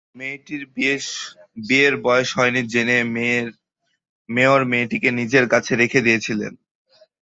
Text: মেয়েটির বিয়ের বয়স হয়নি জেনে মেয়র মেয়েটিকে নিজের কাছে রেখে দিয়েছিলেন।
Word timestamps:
মেয়েটির 0.15 0.63
বিয়ের 1.67 1.93
বয়স 2.05 2.29
হয়নি 2.37 2.61
জেনে 2.73 2.97
মেয়র 4.29 4.61
মেয়েটিকে 4.71 5.09
নিজের 5.19 5.45
কাছে 5.53 5.71
রেখে 5.75 5.99
দিয়েছিলেন। 6.05 6.53